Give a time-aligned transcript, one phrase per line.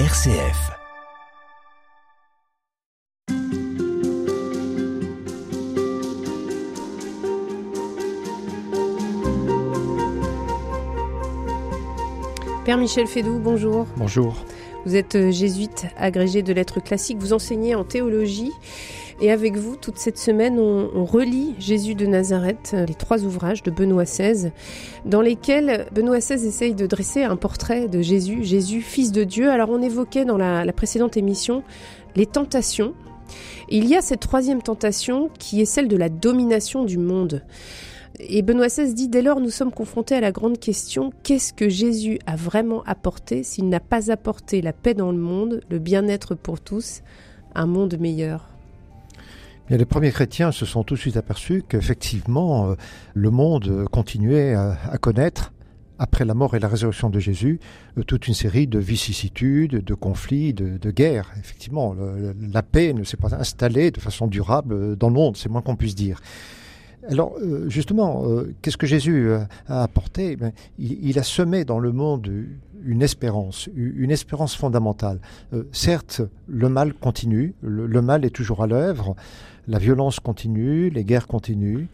[0.00, 0.72] RCF.
[12.64, 13.86] Père Michel Fédou, bonjour.
[13.96, 14.34] Bonjour.
[14.84, 18.50] Vous êtes euh, jésuite agrégé de lettres classiques, vous enseignez en théologie.
[19.20, 23.62] Et avec vous, toute cette semaine, on, relit Jésus de Nazareth, euh, les trois ouvrages
[23.62, 24.50] de Benoît XVI,
[25.04, 29.50] dans lesquels Benoît XVI essaye de dresser un portrait de Jésus, Jésus, fils de Dieu.
[29.50, 31.62] Alors on évoquait dans la, la précédente émission
[32.16, 32.94] les tentations.
[33.68, 37.42] Il y a cette troisième tentation qui est celle de la domination du monde.
[38.20, 41.68] Et Benoît XVI dit dès lors nous sommes confrontés à la grande question qu'est-ce que
[41.68, 46.34] Jésus a vraiment apporté s'il n'a pas apporté la paix dans le monde, le bien-être
[46.34, 47.02] pour tous,
[47.54, 48.53] un monde meilleur?
[49.70, 52.74] Les premiers chrétiens se sont tout de suite aperçus qu'effectivement euh,
[53.14, 55.52] le monde continuait à, connaître
[55.98, 57.60] après la mort et la résurrection de Jésus,
[57.96, 61.32] euh, toute une série de vicissitudes, de conflits, de, guerres.
[61.38, 61.96] Effectivement,
[62.52, 65.76] la paix ne s'est pas installée de façon durable dans le monde, c'est moins qu'on
[65.76, 66.20] puisse dire.
[67.08, 70.36] Alors euh, justement, euh, qu'est-ce que Jésus euh, a apporté?
[70.36, 72.30] Ben, il, a semé dans le monde
[72.84, 75.18] une espérance, une espérance fondamentale.
[75.72, 79.16] certes, le mal continue, le, mal est toujours à l'œuvre,
[79.68, 81.86] la violence continue, les guerres continuent,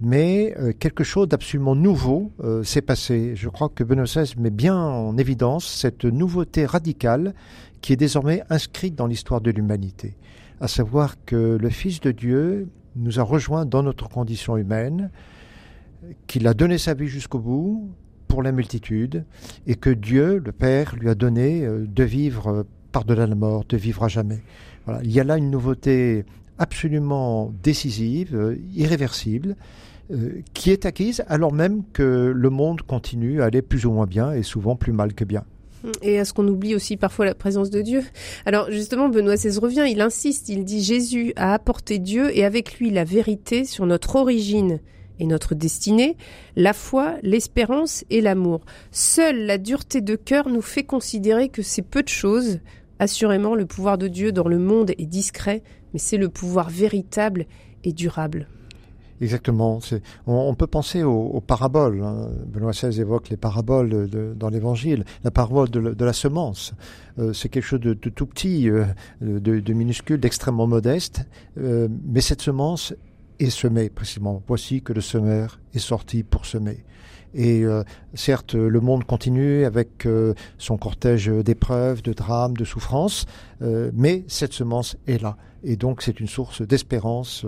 [0.00, 2.30] mais quelque chose d'absolument nouveau
[2.62, 3.32] s'est passé.
[3.34, 7.34] Je crois que Benoît XVI met bien en évidence cette nouveauté radicale
[7.80, 10.14] qui est désormais inscrite dans l'histoire de l'humanité,
[10.60, 15.10] à savoir que le Fils de Dieu nous a rejoints dans notre condition humaine,
[16.26, 17.90] qu'il a donné sa vie jusqu'au bout
[18.28, 19.24] pour la multitude,
[19.66, 23.76] et que Dieu, le Père, lui a donné euh, de vivre par-delà la mort, de
[23.76, 24.42] vivre à jamais.
[25.02, 26.24] Il y a là une nouveauté
[26.58, 29.56] absolument décisive, euh, irréversible,
[30.12, 34.06] euh, qui est acquise alors même que le monde continue à aller plus ou moins
[34.06, 35.44] bien et souvent plus mal que bien.
[36.02, 38.02] Et est-ce qu'on oublie aussi parfois la présence de Dieu
[38.44, 42.78] Alors justement, Benoît XVI revient, il insiste, il dit Jésus a apporté Dieu et avec
[42.78, 44.80] lui la vérité sur notre origine
[45.18, 46.16] et notre destinée,
[46.56, 48.60] la foi, l'espérance et l'amour.
[48.90, 52.60] Seule la dureté de cœur nous fait considérer que c'est peu de choses.
[52.98, 57.46] Assurément, le pouvoir de Dieu dans le monde est discret, mais c'est le pouvoir véritable
[57.84, 58.48] et durable.
[59.20, 59.80] Exactement.
[60.26, 62.02] On, peut penser aux, paraboles.
[62.02, 62.28] Hein.
[62.46, 65.04] Benoît XVI évoque les paraboles dans l'Évangile.
[65.24, 66.74] La parabole de, la semence,
[67.18, 68.84] euh, c'est quelque chose de, tout petit, euh,
[69.20, 71.26] de, minuscule, d'extrêmement modeste.
[71.58, 72.94] Euh, mais cette semence
[73.38, 74.42] est semée précisément.
[74.46, 76.84] Voici que le semeur est sorti pour semer.
[77.34, 77.64] Et
[78.14, 80.08] certes, le monde continue avec
[80.56, 83.26] son cortège d'épreuves, de drames, de souffrances,
[83.60, 85.36] mais cette semence est là.
[85.62, 87.44] Et donc c'est une source d'espérance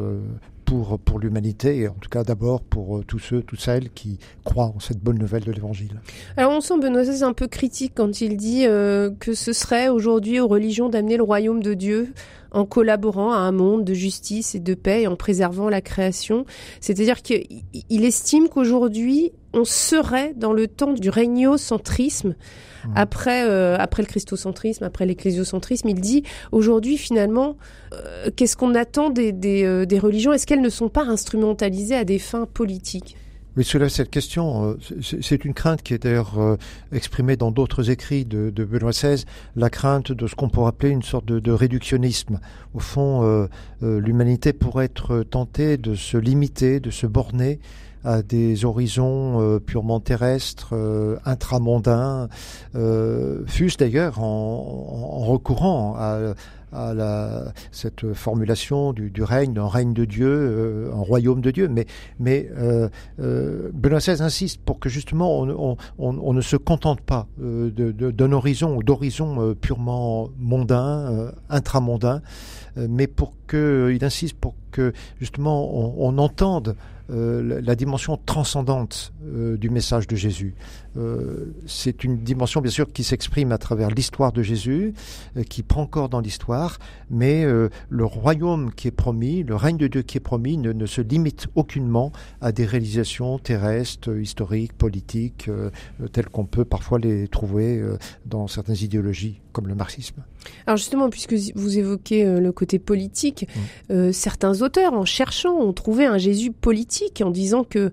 [0.69, 4.19] pour, pour l'humanité, et en tout cas d'abord pour euh, tous ceux, toutes celles qui
[4.45, 5.99] croient en cette bonne nouvelle de l'Évangile.
[6.37, 10.41] Alors on sent Benoît un peu critique quand il dit euh, que ce serait aujourd'hui
[10.41, 12.12] aux religions d'amener le royaume de Dieu
[12.51, 16.45] en collaborant à un monde de justice et de paix et en préservant la création.
[16.83, 22.31] C'est-à-dire qu'il estime qu'aujourd'hui, on serait dans le temps du régnocentrisme,
[22.84, 22.92] mmh.
[22.97, 25.88] après, euh, après le christocentrisme, après l'ecclésiocentrisme.
[25.88, 26.22] Il dit,
[26.53, 27.56] aujourd'hui, finalement,
[27.92, 30.32] euh, qu'est-ce qu'on attend des, des, euh, des religions?
[30.32, 33.16] Est-ce qu'elles ne sont pas instrumentalisées à des fins politiques?
[33.56, 34.76] Oui, soulève cette question.
[35.00, 36.56] C'est une crainte qui est d'ailleurs
[36.92, 39.25] exprimée dans d'autres écrits de, Benoît XVI,
[39.56, 42.38] la crainte de ce qu'on pourrait appeler une sorte de, réductionnisme.
[42.72, 43.48] Au fond,
[43.82, 47.59] l'humanité pourrait être tentée de se limiter, de se borner
[48.04, 50.75] à des horizons purement terrestres,
[51.25, 52.28] intramondains,
[52.75, 56.34] fût-ce d'ailleurs en, recourant à,
[57.72, 61.69] cette formulation du, règne, d'un règne de Dieu, euh, royaume de Dieu.
[61.69, 61.86] Mais,
[62.19, 62.88] mais euh,
[63.20, 65.41] euh, Benoît XVI insiste pour que justement
[65.98, 72.22] on, ne se contente pas euh, d'un horizon ou d'horizon euh, purement mondain, intramondain,
[72.76, 76.76] mais pour que, il insiste pour que justement on entende
[77.11, 80.55] euh, la dimension transcendante euh, du message de Jésus.
[80.99, 84.93] Euh, c'est une dimension bien sûr qui s'exprime à travers l'histoire de Jésus,
[85.49, 86.78] qui prend corps dans l'histoire,
[87.10, 87.45] mais
[87.89, 91.01] le royaume qui est promis, le règne de Dieu qui est promis ne, ne se
[91.01, 95.51] limite aucunement à des réalisations terrestres, historiques, politiques,
[96.13, 97.83] telles qu'on peut parfois les trouver
[98.27, 100.22] dans certaines idéologies comme le marxisme.
[100.66, 103.49] Alors justement, puisque vous évoquez le côté politique,
[103.91, 104.13] mmh.
[104.13, 107.91] certains auteurs, en cherchant, ont trouvé un Jésus politique en disant que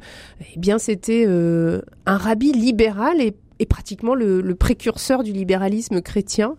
[0.54, 3.36] eh bien c'était euh, un rabbi libéral et,
[3.66, 6.56] pratiquement le, précurseur du libéralisme chrétien.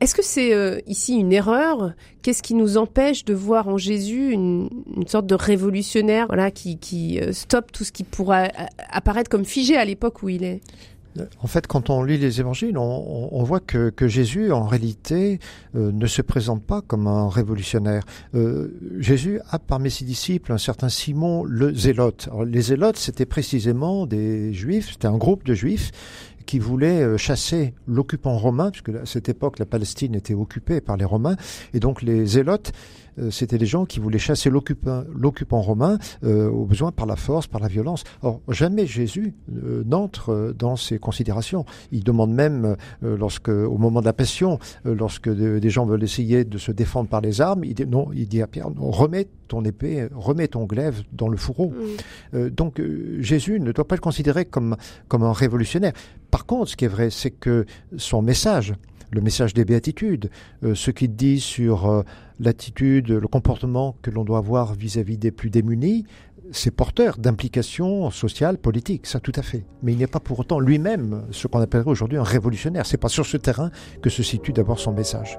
[0.00, 1.92] Est-ce que c'est euh, ici une erreur?
[2.22, 4.68] Qu'est-ce qui nous empêche de voir en Jésus une,
[5.06, 8.52] sorte de révolutionnaire voilà, qui, qui euh, stoppe tout ce qui pourrait
[8.90, 10.60] apparaître comme figé à l'époque où il est?
[11.40, 15.38] En fait, quand on lit les évangiles, on, voit que, Jésus, en réalité,
[15.76, 18.04] euh, ne se présente pas comme un révolutionnaire.
[18.34, 18.68] Euh,
[18.98, 22.28] Jésus a parmi ses disciples un certain Simon le Zélote.
[22.46, 25.92] les Zélotes, c'était précisément des Juifs, c'était un groupe de Juifs
[26.46, 30.96] qui voulaient euh, chasser l'occupant romain, puisque à cette époque la Palestine était occupée par
[30.96, 31.36] les Romains,
[31.72, 32.72] et donc les Zélotes
[33.18, 37.46] euh, c'était des gens qui voulaient chasser l'occupant romain euh, au besoin par la force,
[37.46, 38.02] par la violence.
[38.22, 41.64] Or, jamais Jésus n'entre dans ces considérations.
[41.92, 46.58] Il demande même, lorsque, au moment de la passion, lorsque des gens veulent essayer de
[46.58, 50.08] se défendre par les armes, il dit, non, il dit à Pierre, remets ton épée,
[50.12, 51.72] remets ton glaive dans le fourreau.
[52.32, 52.48] Mm.
[52.48, 52.80] donc
[53.20, 54.76] Jésus ne doit pas le considérer comme,
[55.08, 55.92] comme un révolutionnaire.
[56.30, 57.64] Par contre, ce qui est vrai, c'est que
[57.96, 58.74] son message,
[59.14, 60.30] le message des béatitudes,
[60.64, 62.02] euh, ce qu'il dit sur euh,
[62.40, 66.04] l'attitude, le comportement que l'on doit avoir vis-à-vis des plus démunis,
[66.52, 69.64] c'est porteur d'implications sociales, politiques, ça tout à fait.
[69.82, 72.84] Mais il n'est pas pour autant lui-même ce qu'on appellerait aujourd'hui un révolutionnaire.
[72.84, 73.70] C'est pas sur ce terrain
[74.02, 75.38] que se situe d'abord son message.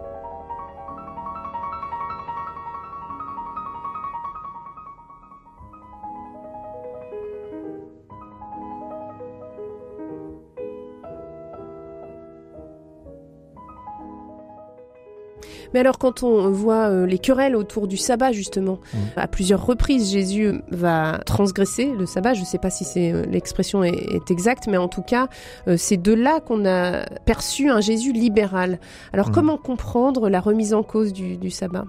[15.74, 18.98] Mais alors quand on voit euh, les querelles autour du sabbat justement, mm.
[19.18, 23.26] à plusieurs reprises Jésus va transgresser le sabbat, je ne sais pas si c'est euh,
[23.26, 25.28] l'expression est, exacte, mais en tout cas
[25.68, 28.80] euh, c'est de là qu'on a perçu un Jésus libéral.
[29.14, 29.32] Alors mm.
[29.32, 31.86] comment comprendre la remise en cause du, sabbat?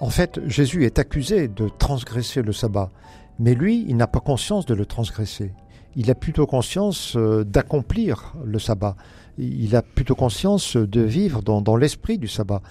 [0.00, 2.90] En fait, Jésus est accusé de transgresser le sabbat,
[3.38, 5.52] mais lui, il n'a pas conscience de le transgresser.
[5.96, 8.96] Il a plutôt conscience d'accomplir le sabbat
[9.38, 12.62] il a plutôt conscience de vivre dans, l'esprit du sabbat.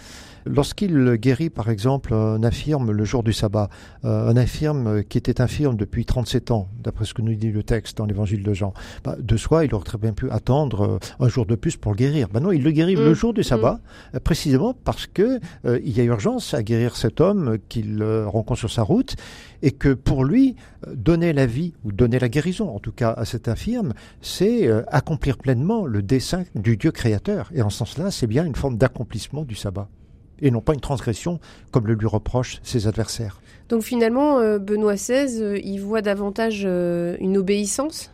[0.47, 3.67] Lorsqu'il guérit, par exemple, un infirme le jour du sabbat,
[4.03, 7.63] euh, un infirme qui était infirme depuis 37 ans, d'après ce que nous dit le
[7.63, 8.71] texte dans l'évangile de Jean,
[9.03, 11.93] bah, de soi, il aurait très bien pu attendre euh, un jour de plus pour
[11.93, 12.27] le guérir.
[12.31, 13.15] Ben non, il le guérit le mm.
[13.15, 13.79] jour du sabbat,
[14.13, 14.19] mm.
[14.19, 18.71] précisément parce que euh, il y a urgence à guérir cet homme qu'il rencontre sur
[18.71, 19.15] sa route,
[19.63, 20.55] et que pour lui,
[20.93, 25.37] donner la vie, ou donner la guérison, en tout cas à cet infirme, c'est accomplir
[25.37, 27.51] pleinement le dessein du Dieu créateur.
[27.53, 29.89] Et en ce sens-là, c'est bien une forme d'accomplissement du sabbat
[30.41, 31.39] et non pas une transgression
[31.71, 33.39] comme le lui reprochent ses adversaires.
[33.69, 38.11] Donc finalement, euh, Benoît XVI, euh, il voit davantage euh, une obéissance?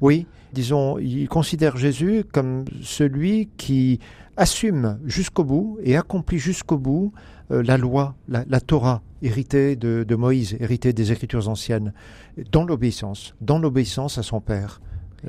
[0.00, 4.00] Oui, disons, il considère Jésus comme celui qui
[4.36, 7.12] assume jusqu'au bout et accomplit jusqu'au bout
[7.50, 11.92] la loi, la, Torah, héritée de, de, Moïse, héritée des Écritures anciennes,
[12.50, 14.80] dans l'obéissance, dans l'obéissance à son Père.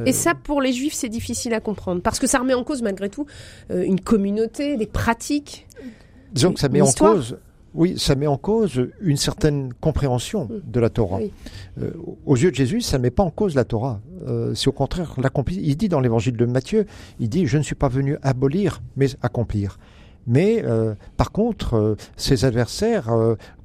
[0.06, 2.81] Et ça, pour les Juifs, c'est difficile à comprendre, parce que ça remet en cause,
[2.81, 3.25] malgré tout,
[3.69, 5.68] une communauté, des pratiques.
[6.31, 7.38] Disons que ça met en cause.
[7.75, 10.72] Oui, ça met en cause une certaine compréhension mm.
[10.72, 11.19] de la Torah.
[11.81, 11.92] Euh,
[12.25, 14.00] aux yeux de Jésus, ça ne met pas en cause la Torah.
[14.28, 15.60] Euh, c'est au contraire l'accomplir.
[15.62, 16.86] Il dit dans l'évangile de Matthieu,
[17.19, 19.80] il dit Je ne suis pas venu abolir, mais accomplir.
[20.28, 23.10] Mais euh, par contre, ses adversaires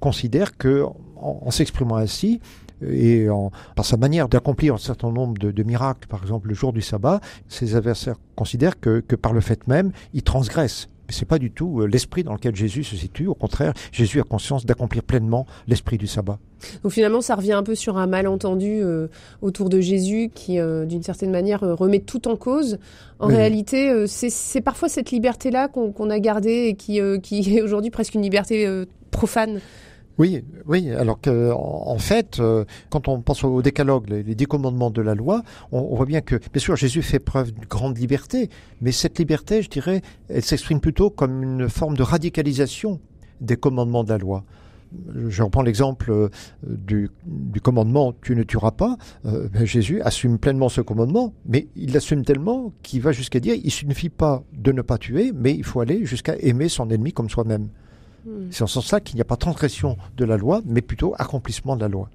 [0.01, 0.85] considèrent que,
[1.17, 2.41] en, s'exprimant ainsi,
[2.87, 6.55] et en, par sa manière d'accomplir un certain nombre de, de, miracles, par exemple le
[6.55, 11.15] jour du sabbat, ses adversaires considèrent que, que par le fait même, il transgresse mais
[11.15, 13.27] c'est pas du tout euh, l'esprit dans lequel Jésus se situe.
[13.27, 16.39] Au contraire, Jésus a conscience d'accomplir pleinement l'esprit du sabbat.
[16.83, 19.09] Donc finalement, ça revient un peu sur un malentendu euh,
[19.41, 22.79] autour de Jésus qui, euh, d'une certaine manière, remet tout en cause.
[23.21, 28.15] En réalité, c'est parfois cette liberté-là qu'on a gardée et qui, qui est aujourd'hui presque
[28.15, 29.61] une liberté profane.
[30.19, 30.91] Oui, oui.
[30.91, 35.15] Alors que, en fait, euh, quand on pense au décalogue, les, dix commandements de la
[35.15, 39.19] loi, on, voit bien que, bien sûr, Jésus fait preuve d'une grande liberté, mais cette
[39.19, 43.01] liberté, je dirais, elle s'exprime plutôt comme une forme de radicalisation
[43.41, 44.45] des commandements de la loi.
[45.15, 46.29] Je reprends l'exemple euh,
[46.63, 47.11] du,
[47.63, 48.97] commandement tu ne tueras pas.
[49.27, 53.55] Euh, ben, Jésus assume pleinement ce commandement, mais il l'assume tellement qu'il va jusqu'à dire
[53.63, 57.13] il suffit pas de ne pas tuer, mais il faut aller jusqu'à aimer son ennemi
[57.13, 57.69] comme soi-même.
[58.25, 58.49] Hmm.
[58.51, 61.77] C'est en ce sens-là qu'il n'y a pas transgression de la loi, mais plutôt accomplissement
[61.77, 62.11] de la loi.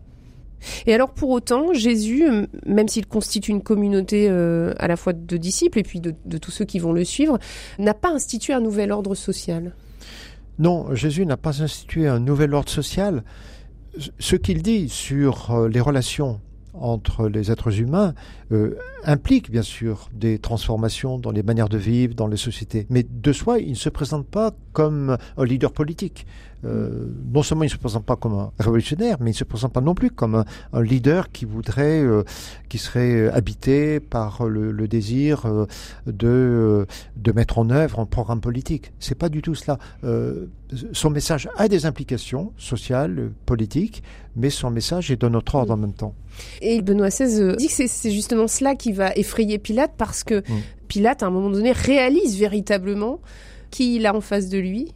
[0.86, 2.26] Et alors pour autant, Jésus,
[2.66, 6.52] même s'il constitue une communauté euh, à la fois de disciples et puis de, tous
[6.52, 7.38] ceux qui vont le suivre,
[7.80, 9.76] n'a pas institué un nouvel ordre social?
[10.60, 13.24] Non, Jésus n'a pas institué un nouvel ordre social.
[14.20, 16.40] Ce qu'il dit sur euh, les relations
[16.74, 18.14] entre les êtres humains
[18.52, 22.88] euh, implique bien sûr des transformations dans les manières de vivre, dans les sociétés.
[22.90, 26.26] Mais de soi, il ne se présente pas comme un leader politique.
[26.66, 29.44] Euh, non seulement il ne se présente pas comme un révolutionnaire, mais il ne se
[29.44, 32.24] présente pas non plus comme un, leader qui voudrait, euh,
[32.70, 35.44] qui serait habité par le, désir
[36.06, 36.88] de,
[37.18, 38.94] de mettre en œuvre un programme politique.
[39.00, 39.78] C'est pas du tout cela.
[40.94, 44.04] son message a des implications sociales, politiques,
[44.36, 46.16] mais son message est de notre ordre en même temps.
[46.64, 50.62] Et Benoît XVI dit que c'est justement cela qui va effrayer Pilate parce que mm.
[50.88, 53.20] Pilate, à un moment donné, réalise véritablement
[53.72, 54.94] qui il a en face de lui.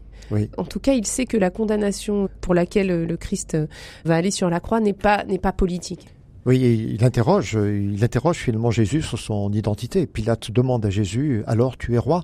[0.57, 3.57] En tout cas, il sait que la condamnation pour laquelle le Christ
[4.03, 6.07] va aller sur la croix n'est pas, n'est pas politique.
[6.45, 6.59] Oui,
[6.93, 10.05] il interroge, il interroge finalement Jésus sur son identité.
[10.05, 12.23] Pilate demande à Jésus, alors tu es roi?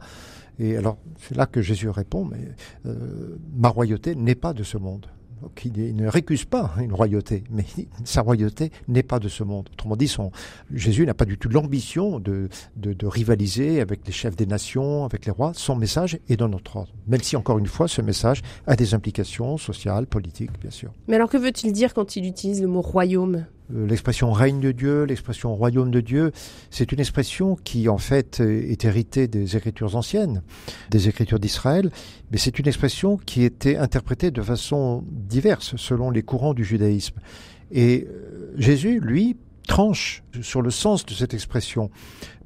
[0.60, 2.38] Et alors, c'est là que Jésus répond, mais
[2.86, 5.08] euh, ma royauté n'est pas de ce monde
[5.56, 7.66] qui ne récuse pas une royauté, mais
[8.04, 9.70] sa royauté n'est pas de ce monde.
[9.74, 10.32] Autrement dit, son,
[10.74, 15.26] Jésus n'a pas du tout l'ambition de, de, rivaliser avec les chefs des nations, avec
[15.26, 15.52] les rois.
[15.56, 16.94] Son message est dans notre ordre.
[17.08, 20.92] Même si, encore une fois, ce message a des implications sociales, politiques, bien sûr.
[21.08, 23.46] Mais alors, que veut-il dire quand il utilise le mot royaume?
[23.74, 26.32] L'expression règne de Dieu, l'expression royaume de Dieu,
[26.70, 30.42] c'est une expression qui en fait est héritée des écritures anciennes,
[30.90, 31.92] des écritures d'Israël,
[32.32, 37.20] mais c'est une expression qui était interprétée de façon diverse selon les courants du judaïsme.
[37.72, 39.36] Et euh, Jésus, lui,
[39.68, 41.90] tranche sur le sens de cette expression.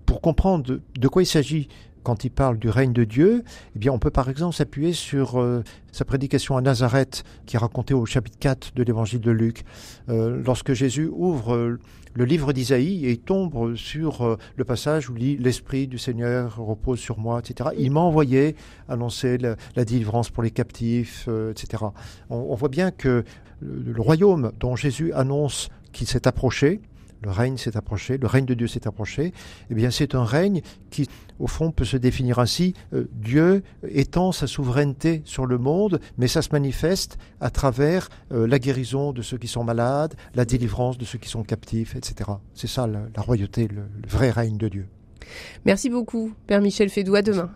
[0.05, 1.67] Pour comprendre de quoi il s'agit
[2.08, 3.44] quand il parle du règne de Dieu,
[3.76, 5.62] eh bien, on peut par exemple s'appuyer sur euh,
[5.92, 9.66] sa prédication à Nazareth, qui est racontée au chapitre 4 de l'évangile de Luc.
[10.08, 11.78] Euh, lorsque Jésus ouvre euh,
[12.14, 17.20] le livre d'Isaïe et tombe sur le passage où il L'Esprit du Seigneur repose sur
[17.20, 17.72] moi, etc.
[17.78, 18.56] Il m'a envoyé
[18.88, 21.84] annoncer la, délivrance pour les captifs, etc.
[22.30, 23.24] On, voit bien que
[23.62, 26.80] le royaume dont Jésus annonce qu'il s'est approché,
[27.22, 29.34] le règne s'est approché, le règne de Dieu s'est approché,
[29.70, 31.08] eh bien c'est un règne qui,
[31.40, 36.28] au fond, peut se définir ainsi, euh, Dieu étend sa souveraineté sur le monde, mais
[36.28, 40.98] ça se manifeste à travers euh, la guérison de ceux qui sont malades, la délivrance
[40.98, 42.32] de ceux qui sont captifs, etc.
[42.54, 44.88] C'est ça la, royauté, le, vrai règne de Dieu.
[45.66, 47.16] Merci beaucoup, Père Michel Fédou.
[47.16, 47.52] À demain.